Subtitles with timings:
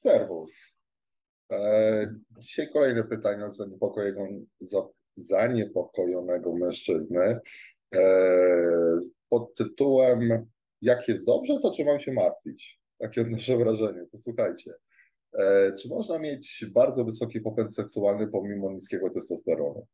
[0.00, 0.72] Serwus.
[1.52, 3.48] E, dzisiaj kolejne pytanie pytania
[5.16, 7.40] zaniepokojonego mężczyzny
[7.94, 8.00] e,
[9.28, 10.46] pod tytułem
[10.82, 12.80] Jak jest dobrze, to czy mam się martwić?
[12.98, 14.06] Takie odnoszę wrażenie.
[14.12, 14.72] Posłuchajcie.
[15.38, 19.86] E, czy można mieć bardzo wysoki popęd seksualny pomimo niskiego testosteronu?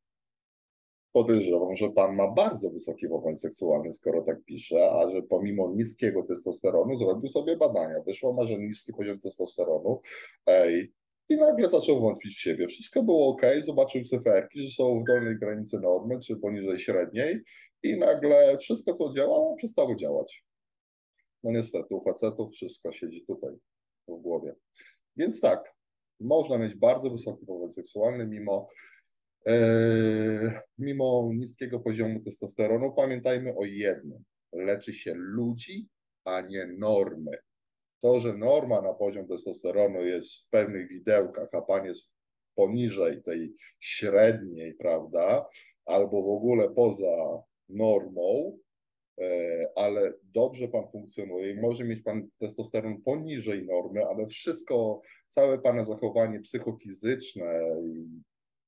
[1.17, 6.23] Podejrzewam, że pan ma bardzo wysoki popęd seksualny, skoro tak pisze, a że pomimo niskiego
[6.23, 8.01] testosteronu zrobił sobie badania.
[8.07, 10.01] Wyszło ma, że niski poziom testosteronu.
[10.47, 10.93] Ej,
[11.29, 12.69] i nagle zaczął wątpić w siebie.
[12.69, 17.41] Wszystko było ok, zobaczył cyferki, że są w dolnej granicy normy, czy poniżej średniej,
[17.83, 20.45] i nagle wszystko, co działało, przestało działać.
[21.45, 23.51] No niestety, u facetów wszystko siedzi tutaj
[24.09, 24.55] w głowie.
[25.17, 25.75] Więc tak,
[26.21, 28.69] można mieć bardzo wysoki popęd seksualny, mimo
[30.97, 35.89] E, mimo niskiego poziomu testosteronu, pamiętajmy o jednym: leczy się ludzi,
[36.25, 37.39] a nie normy.
[38.03, 42.11] To, że norma na poziom testosteronu jest w pewnych widełkach, a pan jest
[42.55, 45.49] poniżej tej średniej, prawda,
[45.85, 48.59] albo w ogóle poza normą,
[49.21, 55.59] e, ale dobrze pan funkcjonuje i może mieć pan testosteron poniżej normy, ale wszystko, całe
[55.59, 58.23] pana zachowanie psychofizyczne i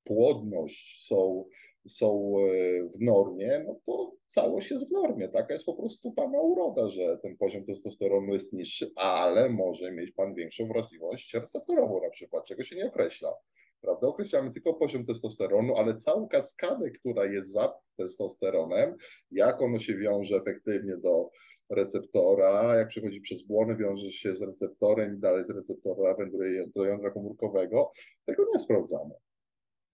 [0.05, 1.45] płodność są,
[1.89, 5.29] są e, w normie, no to całość jest w normie.
[5.29, 10.13] Taka jest po prostu pana uroda, że ten poziom testosteronu jest niższy, ale może mieć
[10.13, 13.35] pan większą wrażliwość receptorową na przykład, czego się nie określa.
[13.81, 14.07] Prawda?
[14.07, 18.97] Określamy tylko poziom testosteronu, ale całą kaskadę, która jest za testosteronem,
[19.31, 21.31] jak ono się wiąże efektywnie do
[21.71, 26.85] receptora, jak przechodzi przez błony, wiąże się z receptorem i dalej z receptora wędruje do
[26.85, 27.93] jądra komórkowego,
[28.27, 29.15] tego nie sprawdzamy.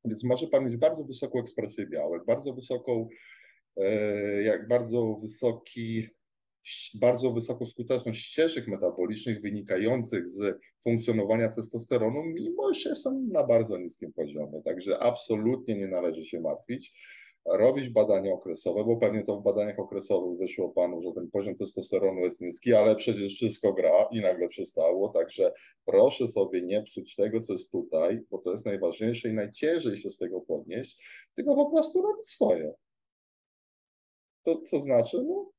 [0.04, 3.08] Więc może pan mieć bardzo wysoką ekspresję białek, bardzo wysoką,
[3.76, 6.08] e, jak bardzo wysoki,
[6.94, 14.12] bardzo wysoką skuteczność ścieżek metabolicznych wynikających z funkcjonowania testosteronu, mimo że są na bardzo niskim
[14.12, 14.62] poziomie.
[14.64, 16.92] Także absolutnie nie należy się martwić
[17.46, 22.20] robić badania okresowe, bo pewnie to w badaniach okresowych wyszło panu, że ten poziom testosteronu
[22.20, 25.52] jest niski, ale przecież wszystko gra i nagle przestało, także
[25.84, 30.10] proszę sobie nie psuć tego, co jest tutaj, bo to jest najważniejsze i najciężej się
[30.10, 32.74] z tego podnieść, tylko po prostu robić swoje.
[34.42, 35.24] To co znaczy?
[35.26, 35.50] No,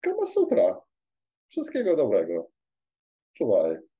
[0.00, 0.80] Kama Sutra.
[1.48, 2.50] Wszystkiego dobrego.
[3.32, 3.91] Czuwaj.